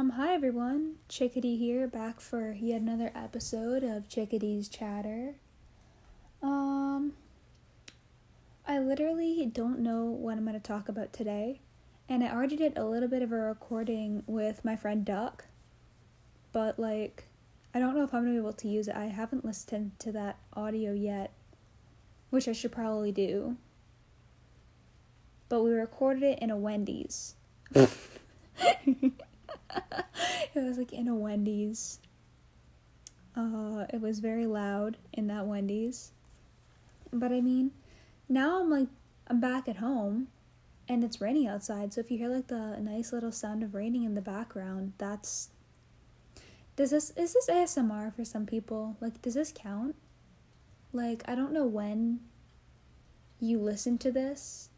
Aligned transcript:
Um, 0.00 0.12
hi 0.12 0.32
everyone, 0.32 0.94
Chickadee 1.10 1.58
here, 1.58 1.86
back 1.86 2.20
for 2.22 2.52
yet 2.52 2.80
another 2.80 3.12
episode 3.14 3.84
of 3.84 4.08
Chickadee's 4.08 4.66
Chatter. 4.66 5.34
Um, 6.42 7.12
I 8.66 8.78
literally 8.78 9.44
don't 9.52 9.80
know 9.80 10.04
what 10.04 10.38
I'm 10.38 10.46
going 10.46 10.54
to 10.54 10.58
talk 10.58 10.88
about 10.88 11.12
today, 11.12 11.60
and 12.08 12.24
I 12.24 12.32
already 12.32 12.56
did 12.56 12.78
a 12.78 12.86
little 12.86 13.10
bit 13.10 13.20
of 13.20 13.30
a 13.30 13.36
recording 13.36 14.22
with 14.26 14.64
my 14.64 14.74
friend 14.74 15.04
Duck, 15.04 15.44
but 16.50 16.78
like, 16.78 17.24
I 17.74 17.78
don't 17.78 17.94
know 17.94 18.04
if 18.04 18.14
I'm 18.14 18.22
going 18.22 18.36
to 18.36 18.40
be 18.40 18.46
able 18.46 18.56
to 18.56 18.68
use 18.68 18.88
it. 18.88 18.96
I 18.96 19.08
haven't 19.08 19.44
listened 19.44 19.92
to 19.98 20.12
that 20.12 20.38
audio 20.54 20.94
yet, 20.94 21.30
which 22.30 22.48
I 22.48 22.52
should 22.52 22.72
probably 22.72 23.12
do. 23.12 23.58
But 25.50 25.62
we 25.62 25.72
recorded 25.72 26.22
it 26.22 26.38
in 26.38 26.50
a 26.50 26.56
Wendy's. 26.56 27.34
it 30.54 30.62
was 30.62 30.78
like 30.78 30.92
in 30.92 31.08
a 31.08 31.14
Wendy's. 31.14 32.00
Uh, 33.36 33.86
it 33.92 34.00
was 34.00 34.18
very 34.18 34.46
loud 34.46 34.96
in 35.12 35.26
that 35.28 35.46
Wendy's. 35.46 36.12
But 37.12 37.32
I 37.32 37.40
mean, 37.40 37.72
now 38.28 38.60
I'm 38.60 38.70
like, 38.70 38.88
I'm 39.28 39.40
back 39.40 39.68
at 39.68 39.76
home 39.76 40.28
and 40.88 41.04
it's 41.04 41.20
raining 41.20 41.46
outside. 41.46 41.94
So 41.94 42.00
if 42.00 42.10
you 42.10 42.18
hear 42.18 42.28
like 42.28 42.48
the 42.48 42.76
nice 42.80 43.12
little 43.12 43.32
sound 43.32 43.62
of 43.62 43.74
raining 43.74 44.04
in 44.04 44.14
the 44.14 44.20
background, 44.20 44.92
that's. 44.98 45.50
Does 46.76 46.90
this. 46.90 47.10
Is 47.16 47.34
this 47.34 47.48
ASMR 47.48 48.14
for 48.14 48.24
some 48.24 48.46
people? 48.46 48.96
Like, 49.00 49.22
does 49.22 49.34
this 49.34 49.52
count? 49.54 49.94
Like, 50.92 51.22
I 51.26 51.34
don't 51.34 51.52
know 51.52 51.66
when 51.66 52.20
you 53.38 53.58
listen 53.58 53.98
to 53.98 54.10
this. 54.10 54.70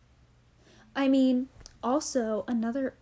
I 0.95 1.09
mean, 1.09 1.49
also, 1.83 2.45
another 2.47 2.95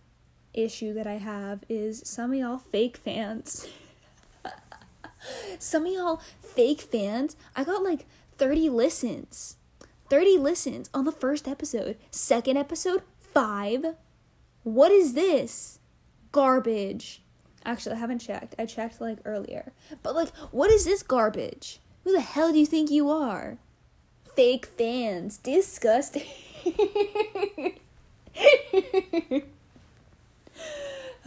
issue 0.55 0.93
that 0.95 1.07
I 1.07 1.15
have 1.15 1.65
is 1.69 2.03
some 2.05 2.33
of 2.33 2.39
y'all 2.39 2.59
fake 2.59 2.97
fans. 2.97 3.69
some 5.59 5.87
of 5.87 5.93
y'all 5.93 6.21
fake 6.41 6.81
fans. 6.81 7.37
I 7.57 7.65
got 7.65 7.83
like 7.83 8.07
30 8.39 8.71
listens. 8.71 9.57
30 10.09 10.39
listens 10.39 10.91
on 10.93 11.05
the 11.05 11.13
first 11.13 11.47
episode. 11.47 11.97
Second 12.11 12.57
episode, 12.57 13.03
5. 13.33 13.95
What 14.65 14.91
is 14.91 15.15
this? 15.15 15.79
Garbage. 16.33 17.23
Actually, 17.65 17.97
I 17.97 17.99
haven't 17.99 18.21
checked. 18.21 18.55
I 18.59 18.67
checked 18.67 19.01
like 19.01 19.19
earlier. 19.25 19.73
But 20.03 20.15
like, 20.15 20.35
what 20.51 20.71
is 20.71 20.85
this 20.85 21.03
garbage? 21.03 21.79
Who 22.05 22.13
the 22.13 22.21
hell 22.21 22.53
do 22.53 22.59
you 22.59 22.67
think 22.67 22.91
you 22.91 23.11
are? 23.11 23.59
Fake 24.35 24.67
fans. 24.67 25.39
Disgusting. 25.39 26.25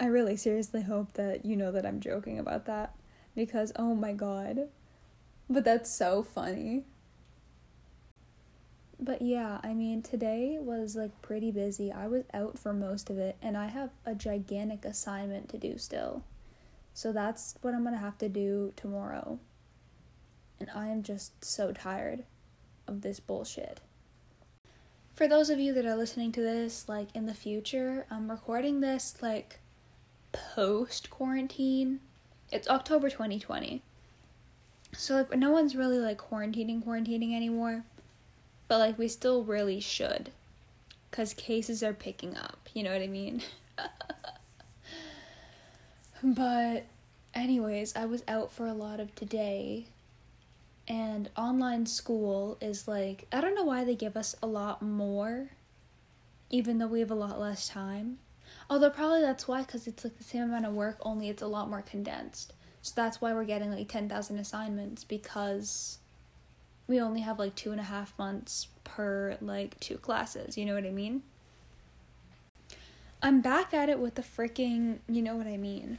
I 0.00 0.06
really 0.06 0.36
seriously 0.36 0.82
hope 0.82 1.12
that 1.14 1.44
you 1.44 1.56
know 1.56 1.70
that 1.72 1.84
I'm 1.84 2.00
joking 2.00 2.38
about 2.38 2.66
that 2.66 2.94
because 3.34 3.72
oh 3.76 3.94
my 3.94 4.12
god. 4.12 4.68
But 5.50 5.64
that's 5.64 5.90
so 5.90 6.22
funny. 6.22 6.84
But 9.00 9.22
yeah, 9.22 9.60
I 9.62 9.74
mean, 9.74 10.02
today 10.02 10.58
was 10.60 10.96
like 10.96 11.22
pretty 11.22 11.50
busy. 11.50 11.92
I 11.92 12.06
was 12.06 12.24
out 12.34 12.58
for 12.58 12.72
most 12.72 13.10
of 13.10 13.18
it, 13.18 13.36
and 13.40 13.56
I 13.56 13.68
have 13.68 13.90
a 14.04 14.14
gigantic 14.14 14.84
assignment 14.84 15.48
to 15.50 15.58
do 15.58 15.78
still. 15.78 16.22
So 16.94 17.12
that's 17.12 17.56
what 17.60 17.74
I'm 17.74 17.84
gonna 17.84 17.98
have 17.98 18.18
to 18.18 18.28
do 18.28 18.72
tomorrow 18.76 19.38
and 20.60 20.70
I 20.74 20.88
am 20.88 21.02
just 21.02 21.44
so 21.44 21.72
tired 21.72 22.24
of 22.86 23.02
this 23.02 23.20
bullshit. 23.20 23.80
For 25.14 25.26
those 25.26 25.50
of 25.50 25.58
you 25.58 25.72
that 25.74 25.86
are 25.86 25.96
listening 25.96 26.32
to 26.32 26.40
this, 26.40 26.88
like 26.88 27.08
in 27.14 27.26
the 27.26 27.34
future, 27.34 28.06
I'm 28.10 28.30
recording 28.30 28.80
this 28.80 29.16
like 29.20 29.58
post 30.32 31.10
quarantine. 31.10 32.00
It's 32.52 32.68
October 32.68 33.10
2020. 33.10 33.82
So 34.96 35.16
like 35.16 35.36
no 35.36 35.50
one's 35.50 35.76
really 35.76 35.98
like 35.98 36.18
quarantining 36.18 36.84
quarantining 36.84 37.34
anymore. 37.34 37.84
But 38.68 38.78
like 38.78 38.98
we 38.98 39.08
still 39.08 39.44
really 39.44 39.80
should 39.80 40.30
cuz 41.10 41.34
cases 41.34 41.82
are 41.82 41.94
picking 41.94 42.36
up, 42.36 42.68
you 42.72 42.82
know 42.82 42.92
what 42.92 43.02
I 43.02 43.06
mean? 43.06 43.42
but 46.22 46.84
anyways, 47.34 47.96
I 47.96 48.04
was 48.04 48.22
out 48.28 48.52
for 48.52 48.66
a 48.66 48.74
lot 48.74 49.00
of 49.00 49.14
today 49.14 49.86
and 50.88 51.28
online 51.36 51.86
school 51.86 52.56
is 52.60 52.88
like 52.88 53.26
I 53.30 53.40
don't 53.40 53.54
know 53.54 53.64
why 53.64 53.84
they 53.84 53.94
give 53.94 54.16
us 54.16 54.34
a 54.42 54.46
lot 54.46 54.82
more 54.82 55.50
even 56.50 56.78
though 56.78 56.86
we 56.86 57.00
have 57.00 57.10
a 57.10 57.14
lot 57.14 57.38
less 57.38 57.68
time. 57.68 58.18
Although 58.70 58.90
probably 58.90 59.20
that's 59.20 59.46
why 59.46 59.62
cuz 59.64 59.86
it's 59.86 60.02
like 60.02 60.16
the 60.16 60.24
same 60.24 60.44
amount 60.44 60.64
of 60.64 60.72
work 60.74 60.96
only 61.02 61.28
it's 61.28 61.42
a 61.42 61.46
lot 61.46 61.68
more 61.68 61.82
condensed. 61.82 62.54
So 62.80 62.92
that's 62.96 63.20
why 63.20 63.34
we're 63.34 63.44
getting 63.44 63.70
like 63.70 63.88
10,000 63.88 64.38
assignments 64.38 65.04
because 65.04 65.98
we 66.86 67.00
only 67.00 67.20
have 67.20 67.38
like 67.38 67.54
two 67.54 67.70
and 67.70 67.80
a 67.80 67.84
half 67.84 68.18
months 68.18 68.68
per 68.84 69.36
like 69.42 69.78
two 69.78 69.98
classes, 69.98 70.56
you 70.56 70.64
know 70.64 70.74
what 70.74 70.86
I 70.86 70.90
mean? 70.90 71.22
I'm 73.20 73.40
back 73.40 73.74
at 73.74 73.88
it 73.88 73.98
with 73.98 74.14
the 74.14 74.22
freaking, 74.22 75.00
you 75.08 75.22
know 75.22 75.36
what 75.36 75.46
I 75.46 75.56
mean. 75.56 75.98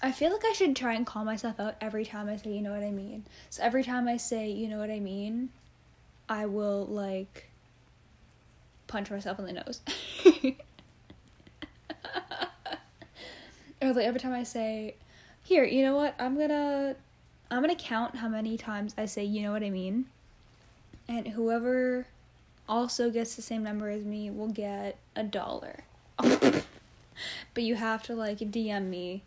I 0.00 0.12
feel 0.12 0.32
like 0.32 0.44
I 0.44 0.52
should 0.52 0.74
try 0.74 0.94
and 0.94 1.06
call 1.06 1.24
myself 1.24 1.60
out 1.60 1.76
every 1.80 2.04
time 2.04 2.28
I 2.28 2.36
say, 2.36 2.50
you 2.50 2.62
know 2.62 2.72
what 2.72 2.82
I 2.82 2.90
mean. 2.90 3.24
So 3.50 3.62
every 3.62 3.84
time 3.84 4.08
I 4.08 4.16
say, 4.16 4.48
you 4.50 4.68
know 4.68 4.78
what 4.78 4.90
I 4.90 5.00
mean, 5.00 5.50
I 6.28 6.46
will 6.46 6.86
like 6.86 7.48
punch 8.86 9.10
myself 9.10 9.38
in 9.38 9.46
the 9.46 9.52
nose. 9.52 9.80
or 13.82 13.92
like 13.92 14.06
every 14.06 14.20
time 14.20 14.32
I 14.32 14.42
say, 14.44 14.94
here, 15.42 15.64
you 15.64 15.82
know 15.82 15.96
what? 15.96 16.14
I'm 16.18 16.38
gonna 16.38 16.96
I'm 17.50 17.60
gonna 17.60 17.74
count 17.76 18.16
how 18.16 18.28
many 18.28 18.56
times 18.56 18.94
I 18.96 19.06
say, 19.06 19.24
you 19.24 19.42
know 19.42 19.52
what 19.52 19.62
I 19.62 19.70
mean. 19.70 20.06
And 21.08 21.28
whoever 21.28 22.06
also 22.68 23.10
gets 23.10 23.34
the 23.36 23.42
same 23.42 23.62
number 23.62 23.88
as 23.88 24.04
me 24.04 24.30
will 24.30 24.48
get 24.48 24.96
a 25.14 25.22
dollar. 25.22 25.84
but 26.18 26.64
you 27.56 27.74
have 27.74 28.02
to 28.04 28.14
like 28.14 28.38
DM 28.38 28.88
me 28.88 29.22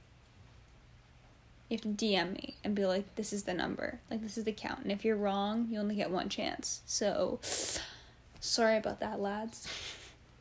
you 1.69 1.77
have 1.77 1.81
to 1.81 1.87
DM 1.89 2.33
me 2.33 2.55
and 2.63 2.75
be 2.75 2.85
like, 2.85 3.15
this 3.15 3.33
is 3.33 3.43
the 3.43 3.53
number. 3.53 3.99
Like, 4.11 4.21
this 4.21 4.37
is 4.37 4.43
the 4.43 4.51
count. 4.51 4.83
And 4.83 4.91
if 4.91 5.03
you're 5.03 5.15
wrong, 5.15 5.67
you 5.69 5.79
only 5.79 5.95
get 5.95 6.11
one 6.11 6.29
chance. 6.29 6.81
So, 6.85 7.39
sorry 8.39 8.77
about 8.77 8.99
that, 8.99 9.19
lads. 9.19 9.67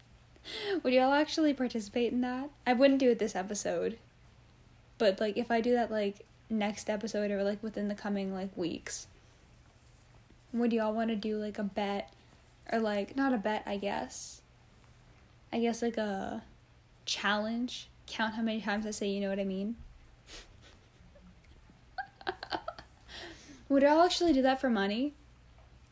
Would 0.82 0.92
y'all 0.92 1.14
actually 1.14 1.54
participate 1.54 2.12
in 2.12 2.20
that? 2.20 2.50
I 2.66 2.74
wouldn't 2.74 3.00
do 3.00 3.10
it 3.10 3.18
this 3.18 3.34
episode. 3.34 3.96
But, 4.98 5.18
like, 5.18 5.38
if 5.38 5.50
I 5.50 5.62
do 5.62 5.72
that, 5.72 5.90
like, 5.90 6.26
next 6.50 6.90
episode 6.90 7.30
or, 7.30 7.42
like, 7.42 7.62
within 7.62 7.88
the 7.88 7.94
coming, 7.94 8.34
like, 8.34 8.54
weeks, 8.56 9.06
would 10.52 10.72
y'all 10.72 10.92
want 10.92 11.08
to 11.08 11.16
do, 11.16 11.38
like, 11.38 11.58
a 11.58 11.64
bet? 11.64 12.12
Or, 12.70 12.78
like, 12.78 13.16
not 13.16 13.32
a 13.32 13.38
bet, 13.38 13.62
I 13.66 13.78
guess. 13.78 14.42
I 15.52 15.58
guess, 15.58 15.80
like, 15.80 15.96
a 15.96 16.42
challenge. 17.06 17.88
Count 18.06 18.34
how 18.34 18.42
many 18.42 18.60
times 18.60 18.86
I 18.86 18.90
say, 18.90 19.08
you 19.08 19.20
know 19.20 19.30
what 19.30 19.40
I 19.40 19.44
mean? 19.44 19.76
Would 23.74 23.82
I 23.82 24.04
actually 24.04 24.32
do 24.32 24.42
that 24.42 24.60
for 24.60 24.70
money? 24.70 25.14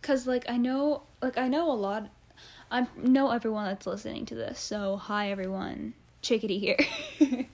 Cause 0.03 0.25
like 0.25 0.49
I 0.49 0.57
know, 0.57 1.03
like 1.21 1.37
I 1.37 1.49
know 1.49 1.69
a 1.69 1.75
lot. 1.75 2.11
I 2.71 2.87
know 2.97 3.33
everyone 3.33 3.65
that's 3.65 3.89
listening 3.89 4.25
to 4.27 4.37
this. 4.37 4.61
So 4.61 4.99
hi 4.99 5.33
everyone, 5.33 5.95
Chickadee 6.23 6.61
here. 6.61 6.79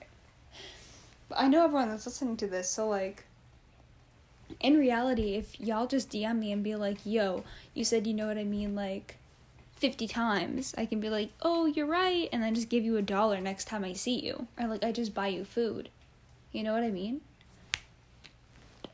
I 1.35 1.47
know 1.47 1.63
everyone 1.63 1.89
that's 1.89 2.05
listening 2.05 2.37
to 2.37 2.47
this. 2.47 2.69
So 2.69 2.87
like, 2.87 3.23
in 4.59 4.77
reality, 4.77 5.33
if 5.33 5.59
y'all 5.59 5.87
just 5.87 6.11
DM 6.11 6.37
me 6.37 6.51
and 6.51 6.63
be 6.63 6.75
like, 6.75 6.99
"Yo, 7.03 7.43
you 7.73 7.83
said 7.83 8.05
you 8.05 8.13
know 8.13 8.27
what 8.27 8.37
I 8.37 8.43
mean," 8.43 8.75
like. 8.75 9.15
50 9.77 10.09
times 10.09 10.75
i 10.77 10.85
can 10.85 10.99
be 10.99 11.09
like 11.09 11.29
oh 11.41 11.65
you're 11.65 11.85
right 11.85 12.27
and 12.33 12.43
then 12.43 12.53
just 12.53 12.67
give 12.67 12.83
you 12.83 12.97
a 12.97 13.01
dollar 13.01 13.39
next 13.39 13.63
time 13.63 13.85
i 13.85 13.93
see 13.93 14.19
you 14.19 14.45
or 14.59 14.67
like 14.67 14.83
i 14.83 14.91
just 14.91 15.13
buy 15.13 15.29
you 15.29 15.45
food 15.45 15.87
you 16.51 16.63
know 16.63 16.73
what 16.73 16.83
i 16.83 16.91
mean 16.91 17.21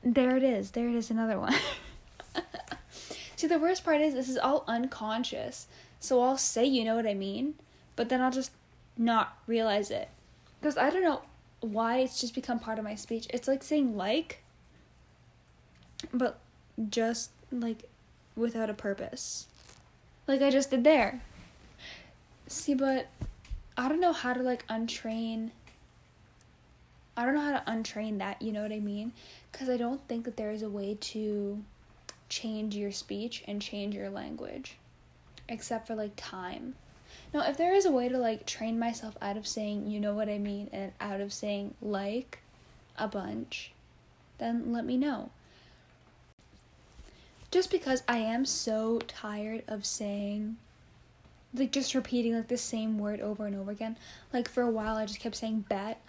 there 0.05 0.37
it 0.37 0.43
is. 0.43 0.71
There 0.71 0.87
it 0.87 0.95
is, 0.95 1.09
another 1.09 1.39
one. 1.39 1.55
See, 3.35 3.47
the 3.47 3.59
worst 3.59 3.83
part 3.83 3.99
is 3.99 4.13
this 4.13 4.29
is 4.29 4.37
all 4.37 4.63
unconscious. 4.67 5.67
So 5.99 6.21
I'll 6.21 6.37
say, 6.37 6.63
you 6.63 6.85
know 6.85 6.95
what 6.95 7.07
I 7.07 7.15
mean, 7.15 7.55
but 7.95 8.09
then 8.09 8.21
I'll 8.21 8.31
just 8.31 8.51
not 8.97 9.37
realize 9.47 9.89
it. 9.89 10.09
Because 10.61 10.77
I 10.77 10.89
don't 10.91 11.03
know 11.03 11.21
why 11.61 11.99
it's 11.99 12.21
just 12.21 12.35
become 12.35 12.59
part 12.59 12.77
of 12.77 12.85
my 12.85 12.95
speech. 12.95 13.27
It's 13.31 13.47
like 13.47 13.63
saying 13.63 13.97
like, 13.97 14.43
but 16.13 16.39
just 16.89 17.31
like 17.51 17.89
without 18.35 18.69
a 18.69 18.73
purpose. 18.73 19.47
Like 20.27 20.41
I 20.41 20.51
just 20.51 20.69
did 20.69 20.83
there. 20.83 21.21
See, 22.47 22.75
but 22.75 23.07
I 23.75 23.89
don't 23.89 23.99
know 23.99 24.13
how 24.13 24.33
to 24.33 24.41
like 24.41 24.67
untrain 24.67 25.49
I 27.17 27.25
don't 27.25 27.35
know 27.35 27.41
how 27.41 27.59
to 27.59 27.71
untrain 27.71 28.17
that, 28.19 28.41
you 28.41 28.51
know 28.51 28.61
what 28.61 28.71
I 28.71 28.79
mean? 28.79 29.13
Because 29.51 29.69
I 29.69 29.77
don't 29.77 30.05
think 30.07 30.25
that 30.25 30.37
there 30.37 30.51
is 30.51 30.63
a 30.63 30.69
way 30.69 30.97
to 30.99 31.63
change 32.27 32.75
your 32.75 32.91
speech 32.91 33.43
and 33.47 33.61
change 33.61 33.95
your 33.95 34.09
language 34.09 34.77
except 35.47 35.87
for 35.87 35.95
like 35.95 36.11
time. 36.15 36.75
Now, 37.33 37.47
if 37.47 37.57
there 37.57 37.73
is 37.73 37.85
a 37.85 37.91
way 37.91 38.09
to 38.09 38.17
like 38.17 38.45
train 38.45 38.79
myself 38.79 39.15
out 39.21 39.37
of 39.37 39.47
saying, 39.47 39.89
you 39.89 39.99
know 39.99 40.13
what 40.13 40.29
I 40.29 40.37
mean, 40.37 40.69
and 40.73 40.91
out 40.99 41.21
of 41.21 41.31
saying 41.31 41.73
like 41.81 42.39
a 42.97 43.07
bunch, 43.07 43.71
then 44.37 44.73
let 44.73 44.85
me 44.85 44.97
know. 44.97 45.29
Just 47.51 47.71
because 47.71 48.03
I 48.07 48.17
am 48.17 48.43
so 48.43 48.99
tired 49.07 49.63
of 49.67 49.85
saying, 49.85 50.57
like, 51.53 51.71
just 51.71 51.95
repeating 51.95 52.35
like 52.35 52.49
the 52.49 52.57
same 52.57 52.97
word 52.97 53.21
over 53.21 53.45
and 53.45 53.55
over 53.55 53.71
again. 53.71 53.95
Like, 54.33 54.49
for 54.49 54.61
a 54.61 54.69
while, 54.69 54.97
I 54.97 55.05
just 55.05 55.21
kept 55.21 55.37
saying 55.37 55.65
bet. 55.69 56.01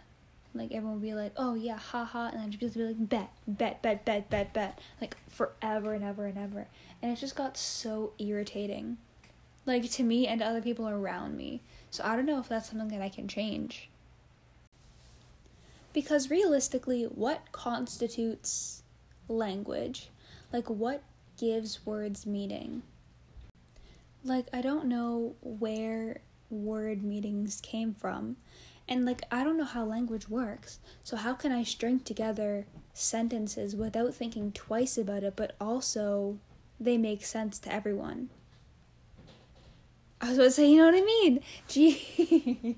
Like, 0.56 0.72
everyone 0.72 1.00
would 1.00 1.02
be 1.02 1.14
like, 1.14 1.32
oh 1.36 1.54
yeah, 1.54 1.78
haha. 1.78 2.28
And 2.28 2.40
I'd 2.40 2.58
just 2.58 2.74
be 2.74 2.82
like, 2.82 3.08
bet, 3.08 3.30
bet, 3.46 3.82
bet, 3.82 4.04
bet, 4.04 4.30
bet, 4.30 4.52
bet. 4.52 4.78
Like, 5.00 5.16
forever 5.28 5.94
and 5.94 6.04
ever 6.04 6.26
and 6.26 6.38
ever. 6.38 6.66
And 7.02 7.12
it 7.12 7.16
just 7.16 7.36
got 7.36 7.56
so 7.56 8.12
irritating 8.18 8.98
like 9.66 9.90
to 9.90 10.02
me 10.04 10.26
and 10.26 10.40
to 10.40 10.46
other 10.46 10.62
people 10.62 10.88
around 10.88 11.36
me. 11.36 11.60
So 11.90 12.04
I 12.04 12.16
don't 12.16 12.26
know 12.26 12.38
if 12.38 12.48
that's 12.48 12.70
something 12.70 12.88
that 12.88 13.02
I 13.04 13.08
can 13.08 13.28
change. 13.28 13.90
Because 15.92 16.30
realistically, 16.30 17.04
what 17.04 17.52
constitutes 17.52 18.82
language? 19.28 20.08
Like, 20.52 20.70
what 20.70 21.02
gives 21.38 21.84
words 21.84 22.26
meaning? 22.26 22.82
Like, 24.24 24.46
I 24.52 24.60
don't 24.60 24.86
know 24.86 25.34
where 25.42 26.20
word 26.48 27.02
meanings 27.02 27.60
came 27.60 27.94
from. 27.94 28.36
And, 28.88 29.04
like, 29.04 29.22
I 29.30 29.42
don't 29.42 29.56
know 29.56 29.64
how 29.64 29.84
language 29.84 30.28
works. 30.28 30.78
So, 31.02 31.16
how 31.16 31.34
can 31.34 31.50
I 31.50 31.64
string 31.64 32.00
together 32.00 32.66
sentences 32.94 33.74
without 33.74 34.14
thinking 34.14 34.52
twice 34.52 34.96
about 34.96 35.24
it, 35.24 35.34
but 35.34 35.56
also 35.60 36.38
they 36.78 36.96
make 36.96 37.24
sense 37.24 37.58
to 37.60 37.72
everyone? 37.72 38.30
I 40.20 40.28
was 40.28 40.38
about 40.38 40.44
to 40.44 40.50
say, 40.52 40.70
you 40.70 40.78
know 40.78 40.86
what 40.86 40.94
I 40.94 41.04
mean? 41.04 41.40
Gee. 41.68 42.76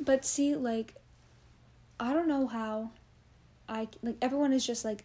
but 0.00 0.24
see, 0.24 0.54
like, 0.54 0.94
I 1.98 2.12
don't 2.12 2.28
know 2.28 2.46
how 2.46 2.90
I, 3.68 3.88
like, 4.02 4.16
everyone 4.20 4.52
is 4.52 4.66
just, 4.66 4.84
like, 4.84 5.04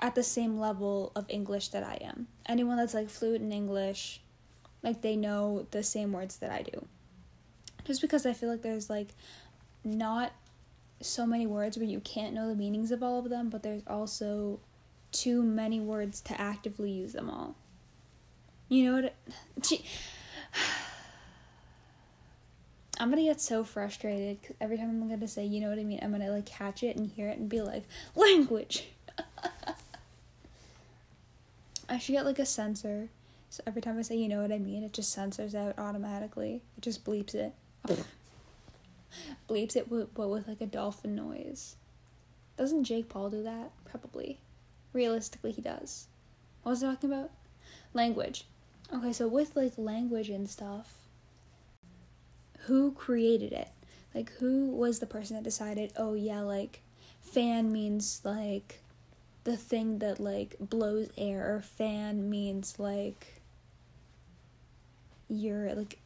at 0.00 0.16
the 0.16 0.22
same 0.24 0.58
level 0.58 1.12
of 1.14 1.26
English 1.28 1.68
that 1.68 1.84
I 1.84 1.98
am. 2.02 2.26
Anyone 2.46 2.76
that's, 2.76 2.94
like, 2.94 3.08
fluent 3.08 3.42
in 3.42 3.52
English, 3.52 4.20
like, 4.82 5.00
they 5.00 5.14
know 5.14 5.66
the 5.70 5.82
same 5.84 6.12
words 6.12 6.36
that 6.38 6.50
I 6.50 6.62
do. 6.62 6.86
Just 7.84 8.00
because 8.00 8.26
I 8.26 8.32
feel 8.32 8.48
like 8.48 8.62
there's, 8.62 8.88
like, 8.88 9.08
not 9.84 10.32
so 11.00 11.26
many 11.26 11.46
words 11.46 11.76
where 11.76 11.86
you 11.86 12.00
can't 12.00 12.34
know 12.34 12.48
the 12.48 12.54
meanings 12.54 12.90
of 12.90 13.02
all 13.02 13.18
of 13.18 13.28
them, 13.28 13.50
but 13.50 13.62
there's 13.62 13.82
also 13.86 14.60
too 15.12 15.42
many 15.42 15.80
words 15.80 16.20
to 16.22 16.40
actively 16.40 16.90
use 16.90 17.12
them 17.12 17.28
all. 17.28 17.54
You 18.68 18.84
know 18.84 19.02
what? 19.02 19.80
I'm 22.98 23.10
gonna 23.10 23.22
get 23.22 23.40
so 23.40 23.64
frustrated 23.64 24.40
because 24.40 24.56
every 24.60 24.76
time 24.76 24.88
I'm 24.88 25.08
gonna 25.08 25.26
say, 25.26 25.44
you 25.44 25.60
know 25.60 25.68
what 25.68 25.78
I 25.78 25.84
mean, 25.84 25.98
I'm 26.02 26.12
gonna 26.12 26.30
like 26.30 26.46
catch 26.46 26.82
it 26.82 26.96
and 26.96 27.06
hear 27.10 27.28
it 27.28 27.38
and 27.38 27.48
be 27.48 27.60
like, 27.60 27.84
language. 28.14 28.88
I 31.88 31.98
should 31.98 32.12
get 32.12 32.24
like 32.24 32.38
a 32.38 32.46
sensor. 32.46 33.08
So 33.50 33.62
every 33.66 33.82
time 33.82 33.98
I 33.98 34.02
say, 34.02 34.16
you 34.16 34.28
know 34.28 34.42
what 34.42 34.52
I 34.52 34.58
mean, 34.58 34.84
it 34.84 34.92
just 34.92 35.12
censors 35.12 35.54
out 35.54 35.78
automatically. 35.78 36.62
It 36.76 36.80
just 36.82 37.04
bleeps 37.04 37.34
it. 37.34 37.52
Bleeps 39.48 39.76
it, 39.76 39.90
with, 39.90 40.14
but 40.14 40.28
with 40.28 40.48
like 40.48 40.60
a 40.60 40.66
dolphin 40.66 41.14
noise. 41.14 41.76
Doesn't 42.56 42.84
Jake 42.84 43.08
Paul 43.08 43.30
do 43.30 43.42
that? 43.42 43.70
Probably. 43.84 44.38
Realistically, 44.92 45.52
he 45.52 45.60
does. 45.60 46.06
What 46.62 46.70
was 46.70 46.84
I 46.84 46.92
talking 46.92 47.12
about? 47.12 47.30
Language. 47.92 48.46
Okay, 48.92 49.12
so 49.12 49.26
with 49.28 49.56
like 49.56 49.72
language 49.76 50.28
and 50.28 50.48
stuff, 50.48 50.94
who 52.66 52.92
created 52.92 53.52
it? 53.52 53.68
Like 54.14 54.32
who 54.34 54.66
was 54.66 55.00
the 55.00 55.06
person 55.06 55.36
that 55.36 55.42
decided, 55.42 55.92
"Oh 55.96 56.14
yeah, 56.14 56.40
like 56.40 56.80
fan 57.20 57.72
means 57.72 58.20
like 58.24 58.80
the 59.44 59.56
thing 59.56 59.98
that 59.98 60.20
like 60.20 60.56
blows 60.60 61.08
air 61.18 61.56
or 61.56 61.60
fan 61.60 62.30
means 62.30 62.78
like 62.78 63.42
you're 65.28 65.74
like 65.74 65.98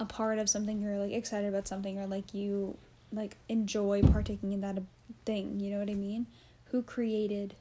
a 0.00 0.06
part 0.06 0.38
of 0.38 0.48
something 0.48 0.80
you're 0.80 0.96
like 0.96 1.12
excited 1.12 1.46
about 1.46 1.68
something 1.68 1.98
or 1.98 2.06
like 2.06 2.32
you 2.32 2.76
like 3.12 3.36
enjoy 3.50 4.02
partaking 4.02 4.52
in 4.52 4.62
that 4.62 4.78
thing 5.26 5.60
you 5.60 5.70
know 5.70 5.78
what 5.78 5.90
i 5.90 5.94
mean? 5.94 6.26
Who 6.70 6.82
created 6.82 7.54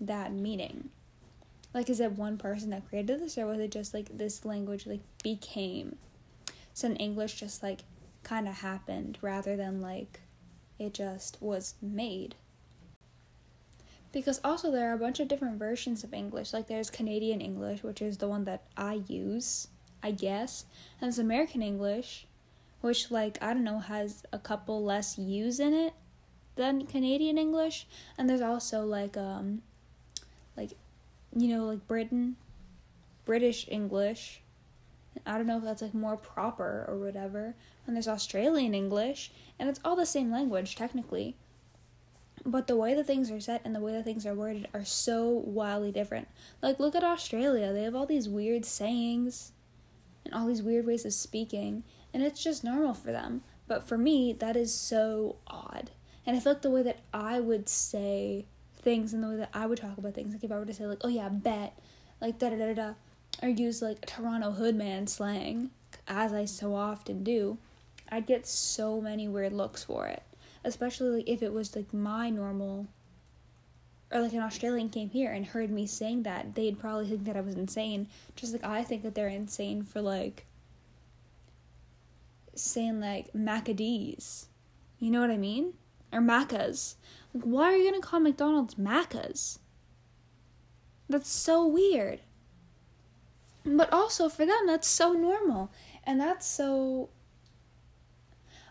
that 0.00 0.32
meaning? 0.32 0.88
Like 1.74 1.90
is 1.90 2.00
it 2.00 2.12
one 2.12 2.38
person 2.38 2.70
that 2.70 2.88
created 2.88 3.20
this 3.20 3.36
or 3.36 3.46
was 3.46 3.58
it 3.58 3.70
just 3.70 3.92
like 3.92 4.16
this 4.16 4.44
language 4.44 4.86
like 4.86 5.02
became? 5.22 5.96
So 6.72 6.88
in 6.88 6.96
english 6.96 7.38
just 7.38 7.62
like 7.62 7.80
kind 8.22 8.48
of 8.48 8.54
happened 8.54 9.18
rather 9.20 9.54
than 9.54 9.82
like 9.82 10.20
it 10.78 10.94
just 10.94 11.36
was 11.42 11.74
made. 11.82 12.36
Because 14.12 14.40
also 14.42 14.70
there 14.70 14.90
are 14.90 14.94
a 14.94 14.98
bunch 14.98 15.20
of 15.20 15.28
different 15.28 15.58
versions 15.58 16.04
of 16.04 16.14
english. 16.14 16.54
Like 16.54 16.68
there's 16.68 16.88
canadian 16.88 17.42
english 17.42 17.82
which 17.82 18.00
is 18.00 18.16
the 18.16 18.28
one 18.28 18.44
that 18.44 18.62
i 18.78 19.02
use 19.08 19.68
i 20.02 20.10
guess 20.10 20.64
and 21.00 21.06
there's 21.06 21.18
american 21.18 21.62
english 21.62 22.26
which 22.80 23.10
like 23.10 23.38
i 23.42 23.52
don't 23.52 23.64
know 23.64 23.78
has 23.78 24.22
a 24.32 24.38
couple 24.38 24.82
less 24.82 25.18
u's 25.18 25.60
in 25.60 25.72
it 25.72 25.92
than 26.56 26.86
canadian 26.86 27.38
english 27.38 27.86
and 28.18 28.28
there's 28.28 28.40
also 28.40 28.84
like 28.84 29.16
um 29.16 29.62
like 30.56 30.72
you 31.36 31.48
know, 31.48 31.66
like 31.66 31.86
Britain, 31.86 32.36
British 33.24 33.66
English. 33.68 34.40
I 35.26 35.36
don't 35.36 35.46
know 35.46 35.58
if 35.58 35.64
that's 35.64 35.82
like 35.82 35.94
more 35.94 36.16
proper 36.16 36.84
or 36.88 36.98
whatever. 36.98 37.54
And 37.86 37.96
there's 37.96 38.08
Australian 38.08 38.74
English, 38.74 39.30
and 39.58 39.68
it's 39.68 39.80
all 39.84 39.96
the 39.96 40.06
same 40.06 40.30
language 40.30 40.76
technically. 40.76 41.36
But 42.44 42.66
the 42.66 42.76
way 42.76 42.94
that 42.94 43.06
things 43.06 43.30
are 43.30 43.40
set 43.40 43.62
and 43.64 43.74
the 43.74 43.80
way 43.80 43.92
that 43.92 44.04
things 44.04 44.26
are 44.26 44.34
worded 44.34 44.66
are 44.74 44.84
so 44.84 45.28
wildly 45.28 45.92
different. 45.92 46.28
Like, 46.60 46.80
look 46.80 46.94
at 46.94 47.04
Australia. 47.04 47.72
They 47.72 47.84
have 47.84 47.94
all 47.94 48.06
these 48.06 48.28
weird 48.28 48.64
sayings 48.64 49.52
and 50.24 50.34
all 50.34 50.46
these 50.46 50.62
weird 50.62 50.86
ways 50.86 51.04
of 51.04 51.12
speaking, 51.12 51.84
and 52.12 52.22
it's 52.22 52.42
just 52.42 52.64
normal 52.64 52.94
for 52.94 53.12
them. 53.12 53.42
But 53.66 53.86
for 53.86 53.96
me, 53.96 54.32
that 54.34 54.56
is 54.56 54.74
so 54.74 55.36
odd. 55.46 55.90
And 56.26 56.36
I 56.36 56.40
feel 56.40 56.52
like 56.52 56.62
the 56.62 56.70
way 56.70 56.82
that 56.82 57.00
I 57.12 57.40
would 57.40 57.68
say 57.68 58.46
things 58.82 59.12
and 59.12 59.22
the 59.22 59.28
way 59.28 59.36
that 59.36 59.50
I 59.54 59.66
would 59.66 59.78
talk 59.78 59.98
about 59.98 60.14
things. 60.14 60.32
Like 60.32 60.44
if 60.44 60.52
I 60.52 60.58
were 60.58 60.66
to 60.66 60.74
say 60.74 60.86
like, 60.86 61.00
oh 61.02 61.08
yeah, 61.08 61.28
bet, 61.28 61.78
like 62.20 62.38
da 62.38 62.50
da 62.50 62.56
da 62.56 62.74
da, 62.74 62.94
or 63.42 63.48
use 63.48 63.80
like 63.82 64.04
Toronto 64.06 64.52
hoodman 64.52 65.06
slang, 65.06 65.70
as 66.06 66.32
I 66.32 66.44
so 66.44 66.74
often 66.74 67.24
do, 67.24 67.58
I'd 68.08 68.26
get 68.26 68.46
so 68.46 69.00
many 69.00 69.28
weird 69.28 69.52
looks 69.52 69.82
for 69.84 70.06
it. 70.06 70.22
Especially 70.64 71.18
like, 71.18 71.28
if 71.28 71.42
it 71.42 71.52
was 71.52 71.74
like 71.74 71.92
my 71.92 72.30
normal 72.30 72.86
or 74.12 74.20
like 74.20 74.32
an 74.32 74.40
Australian 74.40 74.88
came 74.90 75.10
here 75.10 75.32
and 75.32 75.46
heard 75.46 75.70
me 75.70 75.86
saying 75.86 76.24
that, 76.24 76.54
they'd 76.54 76.78
probably 76.78 77.08
think 77.08 77.24
that 77.24 77.36
I 77.36 77.40
was 77.40 77.54
insane. 77.54 78.08
Just 78.36 78.52
like 78.52 78.64
I 78.64 78.82
think 78.84 79.02
that 79.02 79.14
they're 79.14 79.28
insane 79.28 79.82
for 79.82 80.00
like 80.00 80.46
saying 82.54 83.00
like 83.00 83.32
Maccadees. 83.32 84.46
You 84.98 85.10
know 85.10 85.20
what 85.20 85.30
I 85.30 85.36
mean? 85.36 85.74
Or 86.12 86.20
Maccas. 86.20 86.94
Like, 87.34 87.44
why 87.44 87.72
are 87.72 87.76
you 87.76 87.90
gonna 87.90 88.02
call 88.02 88.20
McDonald's 88.20 88.74
Macca's? 88.74 89.58
That's 91.08 91.30
so 91.30 91.66
weird. 91.66 92.20
But 93.64 93.92
also 93.92 94.28
for 94.28 94.44
them, 94.44 94.66
that's 94.66 94.88
so 94.88 95.12
normal. 95.12 95.70
And 96.04 96.20
that's 96.20 96.46
so. 96.46 97.10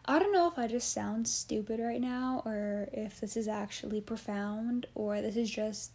I 0.05 0.17
don't 0.17 0.33
know 0.33 0.47
if 0.47 0.57
I 0.57 0.67
just 0.67 0.91
sound 0.91 1.27
stupid 1.27 1.79
right 1.79 2.01
now 2.01 2.41
or 2.45 2.89
if 2.91 3.19
this 3.19 3.37
is 3.37 3.47
actually 3.47 4.01
profound 4.01 4.87
or 4.95 5.21
this 5.21 5.35
is 5.35 5.49
just. 5.49 5.91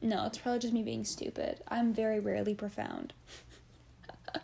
No, 0.00 0.26
it's 0.26 0.38
probably 0.38 0.60
just 0.60 0.74
me 0.74 0.82
being 0.82 1.04
stupid. 1.04 1.60
I'm 1.68 1.92
very 1.92 2.20
rarely 2.20 2.54
profound. 2.54 3.14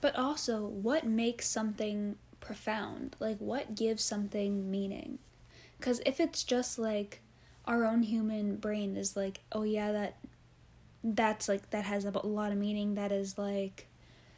but 0.00 0.16
also, 0.16 0.62
what 0.66 1.06
makes 1.06 1.46
something 1.46 2.16
profound? 2.40 3.14
Like, 3.20 3.38
what 3.38 3.74
gives 3.74 4.02
something 4.02 4.70
meaning? 4.70 5.18
Because 5.78 6.00
if 6.06 6.18
it's 6.18 6.42
just 6.44 6.78
like 6.78 7.20
our 7.66 7.84
own 7.84 8.02
human 8.02 8.56
brain 8.56 8.96
is 8.96 9.16
like, 9.16 9.40
oh 9.52 9.62
yeah, 9.62 9.92
that 9.92 10.16
that's 11.02 11.48
like 11.48 11.70
that 11.70 11.84
has 11.84 12.06
a 12.06 12.26
lot 12.26 12.52
of 12.52 12.58
meaning, 12.58 12.94
that 12.94 13.12
is 13.12 13.36
like 13.36 13.86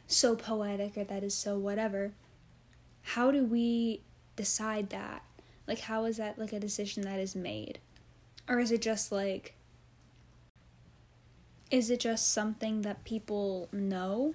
so 0.07 0.35
poetic 0.35 0.97
or 0.97 1.03
that 1.03 1.23
is 1.23 1.33
so 1.33 1.57
whatever. 1.57 2.11
How 3.01 3.31
do 3.31 3.43
we 3.43 4.01
decide 4.35 4.89
that? 4.89 5.23
Like, 5.67 5.81
how 5.81 6.05
is 6.05 6.17
that 6.17 6.39
like 6.39 6.53
a 6.53 6.59
decision 6.59 7.03
that 7.03 7.19
is 7.19 7.35
made? 7.35 7.79
Or 8.47 8.59
is 8.59 8.71
it 8.71 8.81
just 8.81 9.11
like, 9.11 9.53
is 11.69 11.89
it 11.89 11.99
just 11.99 12.31
something 12.31 12.81
that 12.81 13.03
people 13.03 13.67
know 13.71 14.33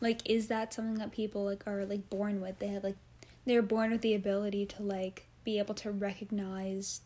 like 0.00 0.28
is 0.28 0.48
that 0.48 0.74
something 0.74 0.96
that 0.96 1.12
people 1.12 1.44
like 1.44 1.62
are 1.64 1.84
like 1.84 2.10
born 2.10 2.40
with 2.40 2.58
they 2.58 2.66
have 2.66 2.82
like 2.82 2.96
they're 3.46 3.62
born 3.62 3.92
with 3.92 4.00
the 4.00 4.14
ability 4.14 4.66
to 4.66 4.82
like 4.82 5.28
be 5.44 5.58
able 5.58 5.74
to 5.74 5.90
recognize 5.90 7.00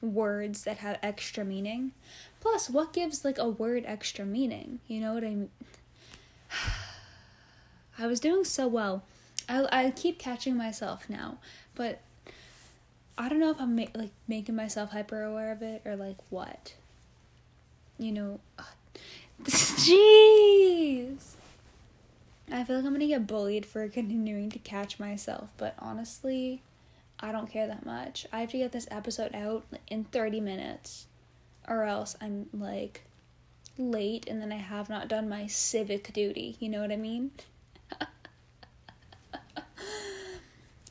words 0.00 0.64
that 0.64 0.78
have 0.78 0.98
extra 1.02 1.44
meaning. 1.44 1.92
Plus, 2.40 2.70
what 2.70 2.92
gives 2.92 3.24
like 3.24 3.38
a 3.38 3.48
word 3.48 3.84
extra 3.86 4.24
meaning? 4.24 4.80
You 4.86 5.00
know 5.00 5.14
what 5.14 5.24
I 5.24 5.30
mean? 5.30 5.50
I 7.98 8.06
was 8.06 8.20
doing 8.20 8.44
so 8.44 8.68
well. 8.68 9.02
I 9.48 9.66
I 9.70 9.90
keep 9.90 10.18
catching 10.18 10.56
myself 10.56 11.08
now, 11.08 11.38
but 11.74 12.00
I 13.16 13.28
don't 13.28 13.40
know 13.40 13.50
if 13.50 13.60
I'm 13.60 13.74
ma- 13.74 13.86
like 13.94 14.12
making 14.28 14.54
myself 14.54 14.90
hyper 14.90 15.22
aware 15.22 15.50
of 15.50 15.62
it 15.62 15.82
or 15.84 15.96
like 15.96 16.16
what. 16.30 16.74
You 17.98 18.12
know, 18.12 18.40
jeez. 19.42 21.34
I 22.50 22.64
feel 22.64 22.76
like 22.76 22.84
I'm 22.84 22.92
gonna 22.92 23.06
get 23.06 23.26
bullied 23.26 23.66
for 23.66 23.88
continuing 23.88 24.50
to 24.50 24.58
catch 24.58 25.00
myself, 25.00 25.50
but 25.56 25.74
honestly, 25.78 26.62
I 27.20 27.32
don't 27.32 27.50
care 27.50 27.66
that 27.66 27.84
much. 27.84 28.26
I 28.32 28.40
have 28.40 28.50
to 28.50 28.58
get 28.58 28.72
this 28.72 28.86
episode 28.90 29.34
out 29.34 29.64
in 29.88 30.04
30 30.04 30.40
minutes, 30.40 31.06
or 31.66 31.84
else 31.84 32.16
I'm 32.20 32.48
like 32.52 33.02
late 33.78 34.26
and 34.28 34.42
then 34.42 34.52
I 34.52 34.56
have 34.56 34.90
not 34.90 35.08
done 35.08 35.28
my 35.28 35.46
civic 35.46 36.12
duty. 36.12 36.56
You 36.60 36.68
know 36.68 36.80
what 36.80 36.92
I 36.92 36.96
mean? 36.96 37.30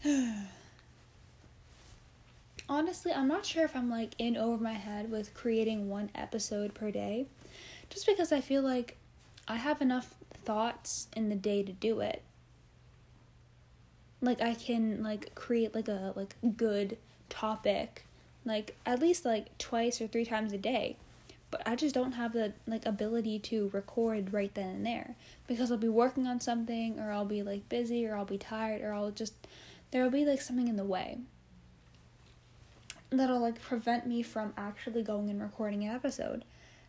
Honestly, 2.69 3.13
I'm 3.13 3.27
not 3.27 3.45
sure 3.45 3.65
if 3.65 3.75
I'm 3.75 3.89
like 3.89 4.13
in 4.17 4.37
over 4.37 4.61
my 4.61 4.73
head 4.73 5.11
with 5.11 5.33
creating 5.33 5.89
one 5.89 6.09
episode 6.15 6.73
per 6.73 6.91
day, 6.91 7.27
just 7.89 8.05
because 8.05 8.31
I 8.31 8.41
feel 8.41 8.61
like 8.61 8.97
I 9.47 9.55
have 9.55 9.81
enough 9.81 10.15
thoughts 10.43 11.07
in 11.15 11.29
the 11.29 11.35
day 11.35 11.63
to 11.63 11.71
do 11.71 11.99
it. 12.01 12.21
Like 14.21 14.41
I 14.41 14.53
can 14.53 15.03
like 15.03 15.35
create 15.35 15.75
like 15.75 15.87
a 15.87 16.13
like 16.15 16.35
good 16.57 16.97
topic 17.29 18.03
like 18.47 18.75
at 18.85 18.99
least 18.99 19.25
like 19.25 19.55
twice 19.57 20.01
or 20.01 20.07
three 20.07 20.25
times 20.25 20.53
a 20.53 20.57
day. 20.57 20.95
But 21.49 21.63
I 21.65 21.75
just 21.75 21.95
don't 21.95 22.13
have 22.13 22.33
the 22.33 22.53
like 22.65 22.85
ability 22.85 23.39
to 23.39 23.69
record 23.73 24.33
right 24.33 24.53
then 24.53 24.67
and 24.67 24.85
there 24.85 25.15
because 25.47 25.71
I'll 25.71 25.77
be 25.77 25.87
working 25.87 26.27
on 26.27 26.41
something 26.41 26.99
or 26.99 27.11
I'll 27.11 27.25
be 27.25 27.41
like 27.41 27.69
busy 27.69 28.05
or 28.05 28.15
I'll 28.15 28.25
be 28.25 28.37
tired 28.37 28.81
or 28.81 28.93
I'll 28.93 29.11
just 29.11 29.33
there'll 29.91 30.09
be 30.09 30.25
like 30.25 30.41
something 30.41 30.67
in 30.67 30.75
the 30.75 30.83
way 30.83 31.19
that'll 33.09 33.39
like 33.39 33.61
prevent 33.61 34.05
me 34.05 34.21
from 34.21 34.53
actually 34.57 35.03
going 35.03 35.29
and 35.29 35.41
recording 35.41 35.83
an 35.83 35.95
episode. 35.95 36.43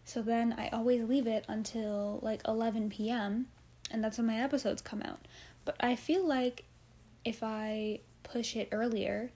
So 0.04 0.22
then 0.22 0.54
I 0.58 0.68
always 0.68 1.04
leave 1.04 1.26
it 1.26 1.44
until 1.48 2.18
like 2.22 2.40
11 2.46 2.90
p.m. 2.90 3.46
and 3.90 4.02
that's 4.02 4.18
when 4.18 4.26
my 4.26 4.40
episodes 4.40 4.82
come 4.82 5.02
out. 5.02 5.20
But 5.64 5.76
I 5.80 5.96
feel 5.96 6.26
like 6.26 6.64
if 7.24 7.42
I 7.42 8.00
push 8.22 8.56
it 8.56 8.68
earlier, 8.72 9.30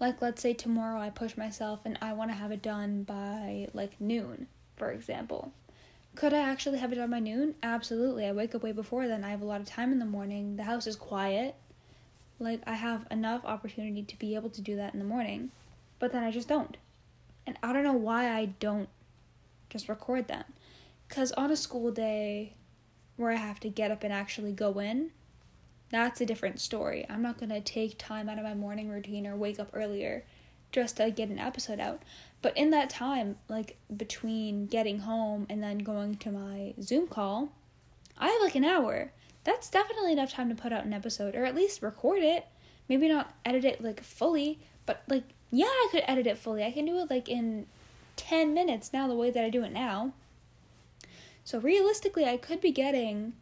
like 0.00 0.20
let's 0.20 0.42
say 0.42 0.52
tomorrow 0.52 1.00
I 1.00 1.10
push 1.10 1.36
myself 1.36 1.80
and 1.84 1.98
I 2.02 2.12
want 2.12 2.30
to 2.30 2.36
have 2.36 2.50
it 2.50 2.62
done 2.62 3.04
by 3.04 3.68
like 3.72 4.00
noon, 4.00 4.48
for 4.78 4.90
example. 4.90 5.52
Could 6.14 6.34
I 6.34 6.38
actually 6.38 6.78
have 6.78 6.92
it 6.92 6.96
done 6.96 7.10
by 7.10 7.20
noon? 7.20 7.54
Absolutely. 7.62 8.26
I 8.26 8.32
wake 8.32 8.54
up 8.54 8.62
way 8.62 8.72
before 8.72 9.06
then. 9.06 9.24
I 9.24 9.30
have 9.30 9.42
a 9.42 9.46
lot 9.46 9.60
of 9.60 9.66
time 9.66 9.92
in 9.92 9.98
the 9.98 10.04
morning. 10.04 10.56
The 10.56 10.64
house 10.64 10.86
is 10.86 10.96
quiet. 10.96 11.54
Like 12.40 12.62
I 12.66 12.74
have 12.74 13.06
enough 13.10 13.44
opportunity 13.44 14.02
to 14.02 14.18
be 14.18 14.34
able 14.34 14.50
to 14.50 14.60
do 14.60 14.76
that 14.76 14.94
in 14.94 14.98
the 14.98 15.04
morning. 15.04 15.50
But 15.98 16.12
then 16.12 16.24
I 16.24 16.30
just 16.30 16.48
don't. 16.48 16.76
And 17.46 17.56
I 17.62 17.72
don't 17.72 17.84
know 17.84 17.92
why 17.92 18.30
I 18.30 18.46
don't 18.46 18.88
just 19.70 19.88
record 19.88 20.28
them. 20.28 20.44
Because 21.08 21.32
on 21.32 21.50
a 21.50 21.56
school 21.56 21.90
day 21.90 22.54
where 23.16 23.30
I 23.30 23.36
have 23.36 23.60
to 23.60 23.68
get 23.68 23.90
up 23.90 24.02
and 24.02 24.12
actually 24.12 24.52
go 24.52 24.78
in, 24.78 25.10
that's 25.90 26.20
a 26.20 26.26
different 26.26 26.60
story. 26.60 27.06
I'm 27.08 27.22
not 27.22 27.38
going 27.38 27.50
to 27.50 27.60
take 27.60 27.96
time 27.96 28.28
out 28.28 28.38
of 28.38 28.44
my 28.44 28.54
morning 28.54 28.90
routine 28.90 29.26
or 29.26 29.36
wake 29.36 29.58
up 29.58 29.70
earlier 29.72 30.24
just 30.70 30.98
to 30.98 31.10
get 31.10 31.30
an 31.30 31.38
episode 31.38 31.80
out. 31.80 32.02
But 32.40 32.56
in 32.56 32.70
that 32.70 32.90
time, 32.90 33.36
like 33.48 33.76
between 33.94 34.66
getting 34.66 35.00
home 35.00 35.46
and 35.50 35.62
then 35.62 35.78
going 35.78 36.16
to 36.18 36.30
my 36.30 36.74
Zoom 36.80 37.08
call, 37.08 37.52
I 38.16 38.28
have 38.28 38.42
like 38.42 38.54
an 38.54 38.64
hour. 38.64 39.12
That's 39.44 39.70
definitely 39.70 40.12
enough 40.12 40.32
time 40.32 40.48
to 40.48 40.54
put 40.54 40.72
out 40.72 40.84
an 40.84 40.92
episode 40.92 41.34
or 41.34 41.44
at 41.44 41.54
least 41.54 41.82
record 41.82 42.22
it. 42.22 42.46
Maybe 42.88 43.08
not 43.08 43.34
edit 43.44 43.64
it 43.64 43.82
like 43.82 44.02
fully, 44.02 44.58
but 44.86 45.02
like, 45.08 45.24
yeah, 45.50 45.66
I 45.66 45.88
could 45.90 46.04
edit 46.06 46.26
it 46.26 46.38
fully. 46.38 46.64
I 46.64 46.70
can 46.70 46.86
do 46.86 46.98
it 46.98 47.10
like 47.10 47.28
in 47.28 47.66
10 48.16 48.54
minutes 48.54 48.92
now, 48.92 49.08
the 49.08 49.14
way 49.14 49.30
that 49.30 49.44
I 49.44 49.50
do 49.50 49.64
it 49.64 49.72
now. 49.72 50.12
So 51.44 51.58
realistically, 51.58 52.24
I 52.24 52.36
could 52.36 52.60
be 52.60 52.72
getting 52.72 53.32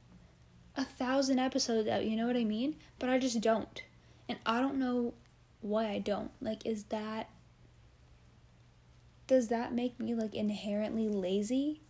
a 0.76 0.84
thousand 0.84 1.38
episodes 1.38 1.88
out, 1.88 2.04
you 2.04 2.16
know 2.16 2.26
what 2.26 2.36
I 2.36 2.44
mean? 2.44 2.76
But 2.98 3.08
I 3.08 3.18
just 3.18 3.40
don't. 3.40 3.82
And 4.28 4.38
I 4.44 4.60
don't 4.60 4.78
know 4.78 5.14
why 5.60 5.88
I 5.88 5.98
don't. 5.98 6.30
Like, 6.40 6.64
is 6.64 6.84
that. 6.84 7.28
Does 9.26 9.48
that 9.48 9.72
make 9.74 9.98
me 9.98 10.14
like 10.14 10.34
inherently 10.34 11.08
lazy? 11.08 11.80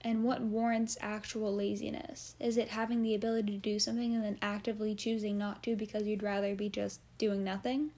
And 0.00 0.22
what 0.22 0.42
warrants 0.42 0.98
actual 1.00 1.54
laziness? 1.54 2.34
Is 2.38 2.58
it 2.58 2.68
having 2.68 3.02
the 3.02 3.14
ability 3.14 3.52
to 3.52 3.58
do 3.58 3.78
something 3.78 4.14
and 4.14 4.22
then 4.22 4.38
actively 4.42 4.94
choosing 4.94 5.38
not 5.38 5.62
to 5.62 5.76
because 5.76 6.06
you'd 6.06 6.22
rather 6.22 6.54
be 6.54 6.68
just 6.68 7.00
doing 7.16 7.42
nothing? 7.42 7.90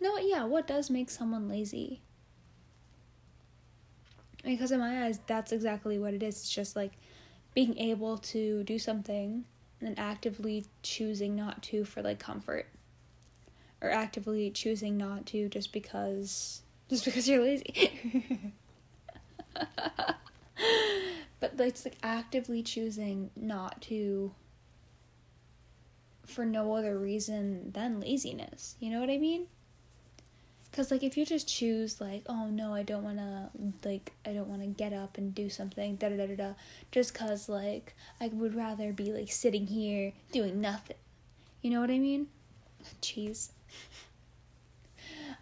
No, 0.00 0.18
yeah, 0.18 0.44
what 0.44 0.66
does 0.66 0.90
make 0.90 1.10
someone 1.10 1.48
lazy? 1.48 2.00
Because 4.44 4.72
in 4.72 4.80
my 4.80 5.04
eyes, 5.04 5.20
that's 5.26 5.52
exactly 5.52 5.98
what 5.98 6.14
it 6.14 6.22
is. 6.22 6.36
It's 6.36 6.50
just 6.50 6.76
like 6.76 6.92
being 7.54 7.76
able 7.78 8.18
to 8.18 8.62
do 8.64 8.78
something 8.78 9.44
and 9.80 9.88
then 9.88 9.94
actively 9.96 10.64
choosing 10.82 11.36
not 11.36 11.62
to 11.64 11.84
for 11.84 12.02
like 12.02 12.18
comfort. 12.18 12.66
Or 13.80 13.90
actively 13.90 14.50
choosing 14.50 14.96
not 14.96 15.26
to 15.26 15.48
just 15.48 15.72
because 15.72 16.62
just 16.88 17.04
because 17.04 17.28
you're 17.28 17.42
lazy. 17.42 17.92
but 21.40 21.52
it's 21.58 21.84
like 21.84 21.96
actively 22.02 22.62
choosing 22.62 23.30
not 23.36 23.80
to 23.82 24.32
for 26.26 26.44
no 26.44 26.74
other 26.74 26.98
reason 26.98 27.72
than 27.72 28.00
laziness. 28.00 28.76
You 28.80 28.90
know 28.90 29.00
what 29.00 29.10
I 29.10 29.18
mean? 29.18 29.46
Cause 30.70 30.90
like 30.90 31.02
if 31.02 31.16
you 31.16 31.24
just 31.24 31.48
choose 31.48 32.00
like 32.00 32.22
oh 32.28 32.46
no 32.46 32.74
I 32.74 32.82
don't 32.82 33.02
wanna 33.02 33.50
like 33.84 34.12
I 34.26 34.32
don't 34.32 34.48
wanna 34.48 34.66
get 34.66 34.92
up 34.92 35.16
and 35.18 35.34
do 35.34 35.48
something 35.48 35.96
da 35.96 36.10
da 36.10 36.26
da 36.26 36.36
da 36.36 36.52
just 36.92 37.14
cause 37.14 37.48
like 37.48 37.96
I 38.20 38.28
would 38.28 38.54
rather 38.54 38.92
be 38.92 39.12
like 39.12 39.32
sitting 39.32 39.66
here 39.66 40.12
doing 40.30 40.60
nothing, 40.60 40.98
you 41.62 41.70
know 41.70 41.80
what 41.80 41.90
I 41.90 41.98
mean? 41.98 42.28
Jeez. 43.02 43.48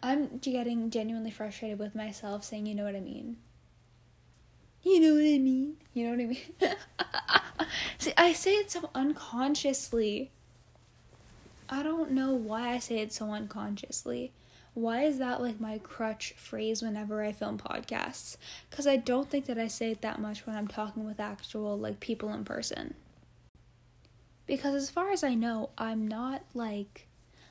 I'm 0.03 0.39
getting 0.39 0.91
genuinely 0.91 1.31
frustrated 1.31 1.79
with 1.79 1.95
myself 1.95 2.45
saying 2.45 2.67
you 2.67 2.75
know 2.75 2.85
what 2.85 2.97
I 2.97 3.01
mean. 3.01 3.37
You 4.83 5.01
know 5.01 5.15
what 5.15 5.35
I 5.35 5.39
mean? 5.39 5.77
You 5.95 6.05
know 6.05 6.11
what 6.11 6.21
I 6.21 6.27
mean? 6.27 7.69
See, 7.99 8.13
I 8.17 8.33
say 8.33 8.55
it 8.55 8.71
so 8.71 8.91
unconsciously. 8.95 10.31
I 11.69 11.83
don't 11.83 12.13
know 12.13 12.35
why 12.35 12.71
I 12.71 12.79
say 12.79 12.99
it 12.99 13.13
so 13.13 13.33
unconsciously. 13.33 14.33
Why 14.75 15.03
is 15.05 15.19
that 15.19 15.41
like 15.41 15.59
my 15.59 15.79
crutch 15.79 16.35
phrase 16.37 16.83
whenever 16.83 17.25
I 17.25 17.33
film 17.33 17.59
podcasts? 17.59 18.37
Because 18.71 18.87
I 18.87 18.97
don't 18.97 19.29
think 19.29 19.47
that 19.47 19.59
I 19.59 19.69
say 19.69 19.91
it 19.91 20.03
that 20.03 20.21
much 20.21 20.47
when 20.47 20.55
I'm 20.55 20.69
talking 20.69 21.05
with 21.05 21.19
actual 21.19 21.79
like 21.79 21.99
people 21.99 22.33
in 22.33 22.45
person. 22.45 22.95
Because 24.47 24.75
as 24.75 24.91
far 24.91 25.11
as 25.11 25.25
I 25.25 25.35
know, 25.35 25.71
I'm 25.77 26.07
not 26.07 26.43
like 26.55 27.09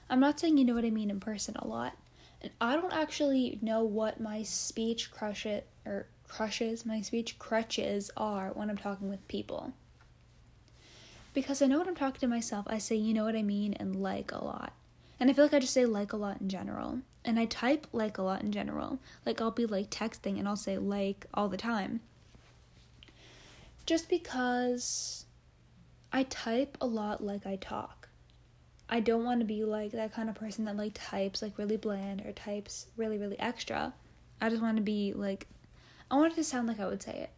I'm 0.10 0.20
not 0.20 0.40
saying 0.40 0.58
you 0.58 0.66
know 0.66 0.76
what 0.76 0.86
I 0.86 0.92
mean 0.92 1.10
in 1.10 1.20
person 1.20 1.56
a 1.58 1.68
lot. 1.68 1.98
And 2.46 2.54
I 2.62 2.76
don't 2.76 2.94
actually 2.94 3.58
know 3.64 3.84
what 3.84 4.20
my 4.20 4.44
speech 4.44 5.10
crush 5.10 5.48
it 5.48 5.66
or 5.84 6.06
crushes, 6.28 6.86
my 6.86 7.02
speech 7.02 7.40
crutches 7.40 8.12
are 8.16 8.52
when 8.54 8.70
I'm 8.70 8.78
talking 8.78 9.10
with 9.10 9.28
people. 9.28 9.74
Because 11.34 11.64
I 11.64 11.66
know 11.66 11.80
when 11.80 11.88
I'm 11.88 11.96
talking 11.96 12.20
to 12.20 12.28
myself, 12.28 12.68
I 12.70 12.78
say, 12.78 12.98
you 12.98 13.16
know 13.16 13.24
what 13.24 13.36
I 13.36 13.42
mean, 13.42 13.74
and 13.74 13.96
like 13.96 14.32
a 14.32 14.44
lot. 14.44 14.74
And 15.20 15.28
I 15.28 15.34
feel 15.34 15.46
like 15.46 15.56
I 15.56 15.60
just 15.60 15.74
say 15.74 15.88
like 15.88 16.14
a 16.14 16.18
lot 16.18 16.40
in 16.40 16.48
general. 16.48 17.00
And 17.24 17.40
I 17.40 17.46
type 17.46 17.88
like 17.92 18.20
a 18.20 18.22
lot 18.22 18.44
in 18.44 18.52
general. 18.52 19.00
Like 19.26 19.42
I'll 19.42 19.50
be 19.50 19.66
like 19.66 19.90
texting 19.90 20.38
and 20.38 20.48
I'll 20.48 20.56
say 20.56 20.78
like 20.78 21.26
all 21.34 21.50
the 21.50 21.58
time. 21.58 22.02
Just 23.88 24.08
because 24.08 25.26
I 26.14 26.24
type 26.24 26.78
a 26.80 26.86
lot 26.86 27.24
like 27.24 27.48
I 27.48 27.56
talk. 27.56 28.05
I 28.88 29.00
don't 29.00 29.24
want 29.24 29.40
to 29.40 29.46
be 29.46 29.64
like 29.64 29.92
that 29.92 30.14
kind 30.14 30.30
of 30.30 30.36
person 30.36 30.66
that 30.66 30.78
like 30.78 30.92
types 30.94 31.42
like 31.42 31.58
really 31.58 31.78
bland 31.78 32.22
or 32.26 32.32
types 32.32 32.88
really 32.98 33.18
really 33.18 33.40
extra. 33.40 33.94
I 34.42 34.50
just 34.50 34.62
want 34.62 34.78
to 34.78 34.84
be 34.84 35.14
like 35.14 35.48
I 36.10 36.16
want 36.16 36.34
it 36.34 36.36
to 36.36 36.44
sound 36.44 36.68
like 36.68 36.80
I 36.80 36.88
would 36.88 37.02
say 37.02 37.14
it. 37.14 37.30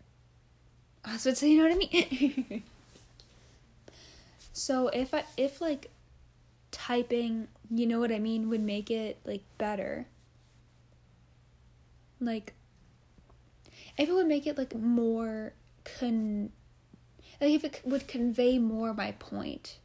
I 1.06 1.18
would 1.24 1.38
say, 1.38 1.50
you 1.50 1.58
know 1.58 1.70
what 1.70 1.76
I 1.76 1.78
mean? 1.78 2.64
so 4.54 4.90
if 4.90 5.14
I 5.14 5.24
if 5.38 5.62
like 5.62 5.90
typing, 6.72 7.48
you 7.70 7.88
know 7.88 8.00
what 8.00 8.12
I 8.12 8.20
mean, 8.20 8.50
would 8.50 8.62
make 8.62 8.92
it 8.92 9.18
like 9.24 9.44
better. 9.58 10.06
Like 12.20 12.54
if 13.98 14.10
it 14.10 14.14
would 14.14 14.28
make 14.28 14.46
it 14.46 14.58
like 14.58 14.76
more 14.76 15.54
con 15.86 16.52
like 17.40 17.52
if 17.52 17.64
it 17.64 17.82
would 17.86 18.08
convey 18.08 18.60
more 18.60 18.94
my 18.94 19.14
point. 19.14 19.78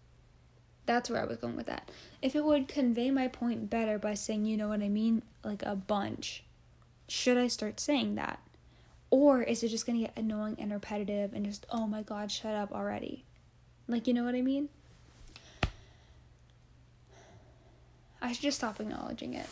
That's 0.87 1.09
where 1.09 1.21
I 1.21 1.25
was 1.25 1.39
going 1.39 1.57
with 1.57 1.67
that. 1.67 1.91
If 2.21 2.35
it 2.35 2.45
would 2.45 2.69
convey 2.69 3.11
my 3.11 3.29
point 3.29 3.71
better 3.71 3.99
by 3.99 4.15
saying, 4.15 4.47
you 4.47 4.57
know 4.57 4.69
what 4.69 4.83
I 4.83 4.89
mean, 4.89 5.23
like 5.45 5.63
a 5.63 5.77
bunch, 5.77 6.43
should 7.09 7.39
I 7.39 7.49
start 7.49 7.79
saying 7.79 8.17
that? 8.17 8.41
Or 9.11 9.43
is 9.43 9.63
it 9.63 9.69
just 9.69 9.87
gonna 9.87 10.01
get 10.01 10.17
annoying 10.17 10.57
and 10.59 10.73
repetitive 10.73 11.35
and 11.35 11.45
just, 11.45 11.67
oh 11.71 11.87
my 11.87 12.03
god, 12.03 12.33
shut 12.33 12.55
up 12.55 12.73
already? 12.73 13.25
Like, 13.87 14.07
you 14.07 14.15
know 14.15 14.25
what 14.25 14.35
I 14.35 14.43
mean? 14.43 14.69
I 18.21 18.33
should 18.33 18.43
just 18.43 18.59
stop 18.59 18.81
acknowledging 18.81 19.35
it. 19.35 19.47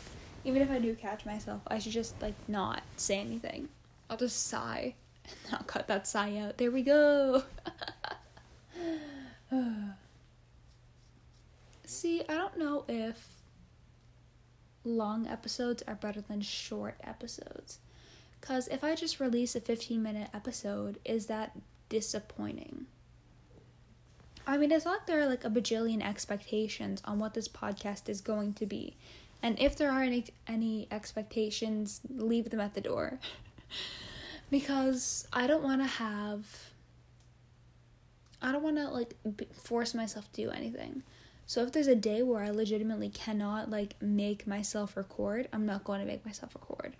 Even 0.44 0.62
if 0.62 0.70
I 0.70 0.78
do 0.78 0.94
catch 0.94 1.26
myself, 1.26 1.60
I 1.66 1.78
should 1.78 1.92
just, 1.92 2.20
like, 2.22 2.34
not 2.48 2.82
say 2.96 3.18
anything. 3.18 3.68
I'll 4.08 4.16
just 4.16 4.46
sigh. 4.46 4.94
And 5.46 5.54
I'll 5.54 5.64
cut 5.64 5.86
that 5.86 6.08
sigh 6.08 6.38
out. 6.38 6.56
There 6.56 6.72
we 6.72 6.82
go. 6.82 7.44
See, 12.00 12.22
I 12.30 12.32
don't 12.32 12.56
know 12.56 12.86
if 12.88 13.28
long 14.84 15.26
episodes 15.26 15.82
are 15.86 15.96
better 15.96 16.22
than 16.22 16.40
short 16.40 16.96
episodes. 17.04 17.78
Because 18.40 18.68
if 18.68 18.82
I 18.82 18.94
just 18.94 19.20
release 19.20 19.54
a 19.54 19.60
15 19.60 20.02
minute 20.02 20.30
episode, 20.32 20.98
is 21.04 21.26
that 21.26 21.58
disappointing? 21.90 22.86
I 24.46 24.56
mean, 24.56 24.72
it's 24.72 24.86
not 24.86 25.00
like 25.00 25.06
there 25.08 25.20
are 25.20 25.26
like 25.26 25.44
a 25.44 25.50
bajillion 25.50 26.02
expectations 26.02 27.02
on 27.04 27.18
what 27.18 27.34
this 27.34 27.48
podcast 27.48 28.08
is 28.08 28.22
going 28.22 28.54
to 28.54 28.64
be. 28.64 28.96
And 29.42 29.60
if 29.60 29.76
there 29.76 29.90
are 29.90 30.02
any, 30.02 30.24
any 30.48 30.88
expectations, 30.90 32.00
leave 32.08 32.48
them 32.48 32.60
at 32.60 32.72
the 32.72 32.80
door. 32.80 33.18
because 34.50 35.28
I 35.34 35.46
don't 35.46 35.62
want 35.62 35.82
to 35.82 35.86
have. 35.86 36.70
I 38.40 38.52
don't 38.52 38.62
want 38.62 38.76
to 38.76 38.88
like 38.88 39.16
force 39.52 39.92
myself 39.92 40.32
to 40.32 40.44
do 40.44 40.50
anything. 40.50 41.02
So 41.50 41.64
if 41.64 41.72
there's 41.72 41.88
a 41.88 41.96
day 41.96 42.22
where 42.22 42.44
I 42.44 42.50
legitimately 42.50 43.08
cannot 43.08 43.68
like 43.68 44.00
make 44.00 44.46
myself 44.46 44.96
record, 44.96 45.48
I'm 45.52 45.66
not 45.66 45.82
going 45.82 45.98
to 45.98 46.06
make 46.06 46.24
myself 46.24 46.54
record. 46.54 46.94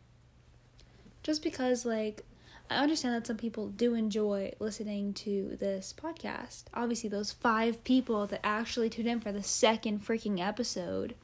Just 1.23 1.45
because 1.45 1.85
like 1.85 2.25
I 2.69 2.83
understand 2.83 3.15
that 3.15 3.29
some 3.29 3.37
people 3.37 3.69
do 3.69 3.95
enjoy 3.95 4.53
listening 4.59 5.15
to 5.15 5.57
this 5.61 5.95
podcast. 5.97 6.65
Obviously, 6.75 7.09
those 7.09 7.31
five 7.31 7.85
people 7.85 8.27
that 8.27 8.41
actually 8.43 8.91
tuned 8.91 9.07
in 9.07 9.21
for 9.21 9.31
the 9.31 9.45
second 9.45 10.05
freaking 10.05 10.45
episode. 10.45 11.15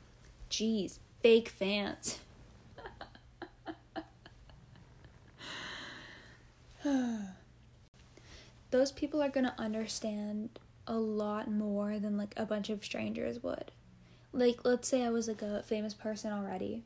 Jeez, 0.48 1.00
fake 1.20 1.48
fans. 1.48 2.20
those 8.70 8.92
people 8.92 9.20
are 9.20 9.30
going 9.30 9.46
to 9.46 9.60
understand 9.60 10.60
a 10.86 10.94
lot 10.94 11.50
more 11.50 11.98
than 11.98 12.16
like 12.16 12.34
a 12.36 12.46
bunch 12.46 12.70
of 12.70 12.84
strangers 12.84 13.42
would. 13.42 13.72
Like, 14.32 14.64
let's 14.64 14.88
say 14.88 15.02
I 15.02 15.10
was 15.10 15.28
like 15.28 15.42
a 15.42 15.62
famous 15.62 15.94
person 15.94 16.32
already. 16.32 16.82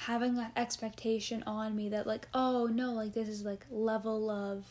Having 0.00 0.36
that 0.36 0.52
expectation 0.56 1.42
on 1.46 1.74
me 1.76 1.88
that, 1.90 2.06
like, 2.06 2.28
oh 2.34 2.66
no, 2.66 2.92
like 2.92 3.14
this 3.14 3.28
is 3.28 3.44
like 3.44 3.66
level 3.70 4.30
of 4.30 4.64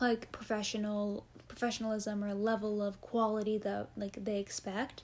like 0.00 0.30
professional 0.32 1.24
professionalism 1.48 2.22
or 2.22 2.34
level 2.34 2.82
of 2.82 3.00
quality 3.00 3.58
that 3.58 3.88
like 3.96 4.24
they 4.24 4.38
expect. 4.38 5.02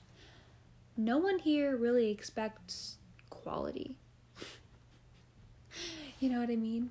No 0.96 1.18
one 1.18 1.38
here 1.38 1.76
really 1.76 2.10
expects 2.10 2.96
quality. 3.30 3.96
you 6.20 6.28
know 6.28 6.40
what 6.40 6.50
I 6.50 6.56
mean? 6.56 6.90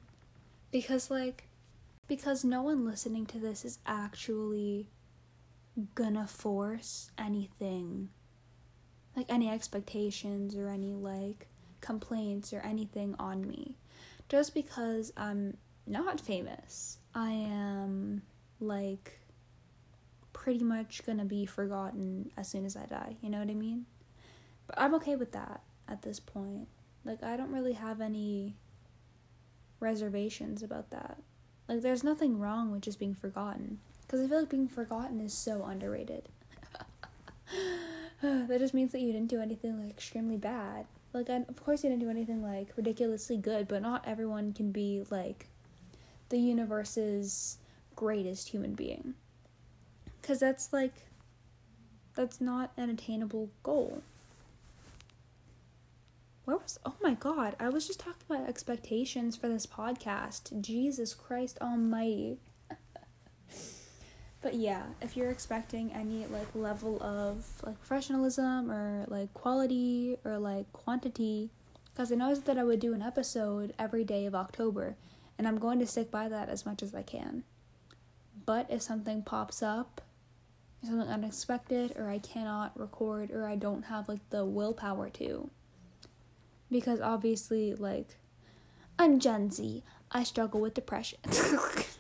Because 0.72 1.12
like 1.12 1.44
because 2.08 2.44
no 2.44 2.64
one 2.64 2.86
listening 2.86 3.26
to 3.28 3.38
this 3.38 3.64
is 3.64 3.80
actually 3.86 4.88
gonna 5.96 6.28
force 6.28 7.12
anything 7.18 8.10
like 9.16 9.26
any 9.30 9.50
expectations 9.50 10.56
or 10.56 10.68
any 10.68 10.94
like 10.94 11.48
complaints 11.80 12.54
or 12.54 12.60
anything 12.60 13.16
on 13.20 13.48
me 13.48 13.78
just 14.30 14.54
because 14.54 15.12
I'm 15.18 15.58
not 15.88 16.22
famous. 16.22 16.98
I 17.14 17.32
am 17.32 18.22
like 18.60 19.20
pretty 20.34 20.64
much 20.64 21.06
gonna 21.06 21.26
be 21.26 21.46
forgotten 21.46 22.32
as 22.38 22.48
soon 22.48 22.66
as 22.66 22.76
I 22.76 22.86
die, 22.86 23.18
you 23.22 23.30
know 23.30 23.40
what 23.40 23.50
I 23.50 23.54
mean? 23.54 23.86
But 24.68 24.80
I'm 24.80 24.96
okay 24.96 25.16
with 25.16 25.32
that 25.34 25.62
at 25.88 26.02
this 26.02 26.20
point. 26.20 26.68
Like 27.04 27.24
I 27.24 27.36
don't 27.36 27.52
really 27.52 27.74
have 27.74 28.00
any 28.00 28.56
reservations 29.80 30.64
about 30.64 30.92
that. 30.92 31.18
Like 31.68 31.82
there's 31.82 32.04
nothing 32.04 32.40
wrong 32.40 32.72
with 32.72 32.82
just 32.82 33.00
being 33.00 33.16
forgotten. 33.16 33.80
Because 34.12 34.26
I 34.26 34.28
feel 34.28 34.40
like 34.40 34.50
being 34.50 34.68
forgotten 34.68 35.22
is 35.22 35.34
so 35.34 35.64
underrated. 35.64 36.28
that 38.22 38.60
just 38.60 38.74
means 38.74 38.92
that 38.92 39.00
you 39.00 39.14
didn't 39.14 39.30
do 39.30 39.40
anything 39.40 39.82
like 39.82 39.90
extremely 39.90 40.36
bad. 40.36 40.86
Like, 41.14 41.30
I, 41.30 41.46
of 41.48 41.64
course, 41.64 41.82
you 41.82 41.90
didn't 41.90 42.04
do 42.04 42.10
anything 42.10 42.44
like 42.44 42.76
ridiculously 42.76 43.38
good, 43.38 43.70
but 43.70 43.82
not 43.82 44.06
everyone 44.06 44.52
can 44.52 44.74
be 44.74 45.06
like 45.10 45.48
the 46.28 46.40
universe's 46.40 47.58
greatest 47.96 48.50
human 48.50 48.74
being. 48.74 49.14
Because 50.22 50.42
that's 50.42 50.74
like, 50.74 51.06
that's 52.14 52.42
not 52.42 52.74
an 52.76 52.90
attainable 52.90 53.50
goal. 53.64 54.04
Where 56.44 56.58
was, 56.58 56.78
oh 56.86 56.96
my 57.02 57.14
god, 57.14 57.56
I 57.62 57.70
was 57.70 57.88
just 57.88 58.02
talking 58.02 58.24
about 58.30 58.50
expectations 58.50 59.38
for 59.38 59.48
this 59.48 59.66
podcast. 59.66 60.60
Jesus 60.60 61.14
Christ 61.14 61.58
Almighty. 61.62 62.40
But 64.42 64.56
yeah, 64.56 64.84
if 65.02 65.16
you're 65.16 65.30
expecting 65.30 65.92
any 65.94 66.26
like 66.26 66.48
level 66.56 67.02
of 67.04 67.46
like 67.64 67.80
professionalism 67.80 68.72
or 68.72 69.06
like 69.08 69.34
quality 69.34 70.18
or 70.26 70.40
like 70.40 70.72
quantity, 70.74 71.52
because 71.94 72.12
I 72.12 72.16
know 72.16 72.34
that 72.34 72.58
I 72.58 72.64
would 72.64 72.80
do 72.80 72.94
an 72.94 73.04
episode 73.04 73.74
every 73.78 74.04
day 74.04 74.26
of 74.26 74.34
October, 74.34 74.96
and 75.38 75.48
I'm 75.48 75.60
going 75.60 75.78
to 75.80 75.86
stick 75.86 76.10
by 76.10 76.28
that 76.30 76.50
as 76.50 76.66
much 76.66 76.82
as 76.82 76.96
I 76.96 77.04
can. 77.04 77.44
But 78.46 78.66
if 78.72 78.82
something 78.82 79.22
pops 79.22 79.62
up, 79.62 80.02
something 80.84 81.08
unexpected, 81.08 81.94
or 81.96 82.10
I 82.10 82.18
cannot 82.18 82.80
record, 82.80 83.30
or 83.30 83.46
I 83.46 83.56
don't 83.56 83.84
have 83.84 84.10
like 84.10 84.28
the 84.32 84.44
willpower 84.46 85.10
to, 85.12 85.52
because 86.72 87.00
obviously, 87.00 87.76
like, 87.76 88.18
I'm 88.98 89.20
Gen 89.20 89.52
Z, 89.52 89.84
I 90.12 90.24
struggle 90.24 90.62
with 90.62 90.74
depression. 90.74 91.20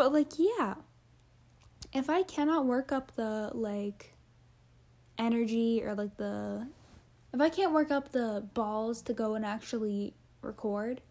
But 0.00 0.14
like 0.14 0.38
yeah. 0.38 0.76
If 1.92 2.08
I 2.08 2.22
cannot 2.22 2.64
work 2.64 2.90
up 2.90 3.12
the 3.16 3.50
like 3.52 4.14
energy 5.18 5.82
or 5.84 5.94
like 5.94 6.16
the 6.16 6.66
if 7.34 7.40
I 7.42 7.50
can't 7.50 7.74
work 7.74 7.90
up 7.90 8.10
the 8.10 8.48
balls 8.54 9.02
to 9.02 9.12
go 9.12 9.34
and 9.34 9.44
actually 9.44 10.14
record, 10.40 11.02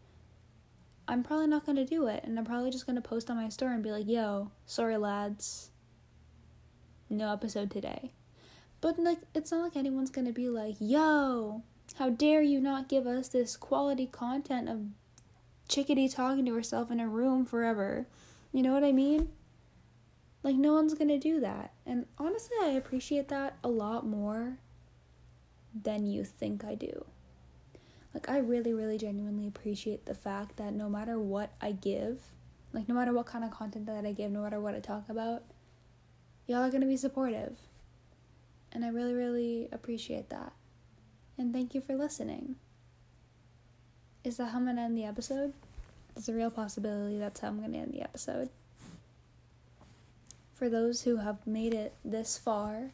I'm 1.08 1.22
probably 1.22 1.46
not 1.46 1.68
to 1.76 1.86
do 1.86 2.08
it 2.08 2.24
and 2.24 2.40
I'm 2.40 2.46
probably 2.46 2.72
just 2.72 2.88
to 2.96 3.02
post 3.08 3.30
on 3.30 3.38
my 3.38 3.50
story 3.50 3.76
and 3.76 3.84
be 3.84 3.92
like, 3.92 4.08
"Yo, 4.08 4.50
sorry 4.66 4.98
lads. 4.98 5.70
No 7.12 7.32
episode 7.32 7.70
today." 7.70 8.12
But 8.82 8.98
like 8.98 9.20
it's 9.36 9.52
not 9.52 9.62
like 9.62 9.76
anyone's 9.76 10.10
to 10.26 10.34
be 10.34 10.50
like, 10.50 10.78
"Yo, 10.80 11.62
how 12.00 12.10
dare 12.10 12.42
you 12.42 12.60
not 12.60 12.90
give 12.90 13.06
us 13.06 13.28
this 13.28 13.56
quality 13.56 14.08
content 14.08 14.68
of 14.68 14.80
chickadee 15.68 16.10
talking 16.10 16.44
to 16.46 16.56
herself 16.56 16.90
in 16.90 17.00
a 17.00 17.08
room 17.08 17.46
forever?" 17.46 18.08
You 18.52 18.64
know 18.64 18.74
what 18.74 18.84
I 18.84 18.92
mean? 18.92 19.30
Like, 20.42 20.56
no 20.56 20.74
one's 20.74 20.94
gonna 20.94 21.20
do 21.20 21.40
that. 21.42 21.74
And 21.86 22.06
honestly, 22.18 22.56
I 22.62 22.70
appreciate 22.70 23.28
that 23.28 23.58
a 23.64 23.68
lot 23.68 24.06
more 24.06 24.58
than 25.74 26.06
you 26.06 26.24
think 26.24 26.64
I 26.64 26.76
do. 26.76 27.06
Like, 28.14 28.30
I 28.30 28.38
really, 28.38 28.74
really 28.74 28.98
genuinely 28.98 29.48
appreciate 29.48 30.06
the 30.06 30.16
fact 30.16 30.58
that 30.58 30.74
no 30.74 30.90
matter 30.90 31.20
what 31.20 31.52
I 31.62 31.74
give, 31.74 32.22
like, 32.74 32.88
no 32.88 32.96
matter 32.96 33.14
what 33.14 33.26
kind 33.26 33.44
of 33.44 33.52
content 33.52 33.86
that 33.86 34.06
I 34.06 34.14
give, 34.14 34.32
no 34.32 34.42
matter 34.42 34.60
what 34.60 34.76
I 34.76 34.80
talk 34.80 35.10
about, 35.10 35.44
y'all 36.48 36.64
are 36.64 36.72
gonna 36.72 36.88
be 36.88 36.98
supportive. 36.98 37.58
And 38.72 38.86
I 38.86 38.90
really, 38.90 39.14
really 39.14 39.68
appreciate 39.72 40.30
that. 40.30 40.54
And 41.38 41.54
thank 41.54 41.76
you 41.76 41.82
for 41.82 41.96
listening. 41.96 42.56
Is 44.24 44.38
that 44.38 44.48
how 44.48 44.58
I'm 44.58 44.66
gonna 44.66 44.82
end 44.82 44.98
the 44.98 45.06
episode? 45.06 45.54
There's 46.20 46.28
a 46.28 46.38
real 46.38 46.52
possibility 46.52 47.18
that's 47.18 47.40
how 47.40 47.48
I'm 47.48 47.60
going 47.60 47.72
to 47.72 47.78
end 47.78 47.94
the 47.94 48.02
episode. 48.02 48.50
For 50.54 50.68
those 50.68 51.04
who 51.04 51.16
have 51.16 51.48
made 51.48 51.74
it 51.74 51.94
this 52.04 52.38
far 52.38 52.92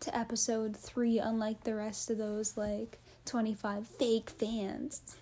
to 0.00 0.16
episode 0.16 0.74
3, 0.74 1.18
unlike 1.18 1.64
the 1.64 1.74
rest 1.74 2.08
of 2.08 2.16
those 2.16 2.56
like 2.56 3.00
25 3.26 3.86
fake 3.86 4.30
fans. 4.30 5.14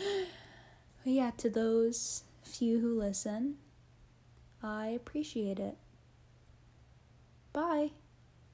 yeah, 1.04 1.30
to 1.36 1.50
those 1.50 2.22
few 2.42 2.78
who 2.78 2.98
listen, 2.98 3.56
I 4.62 4.86
appreciate 4.86 5.58
it. 5.58 5.76
Bye. 7.52 7.90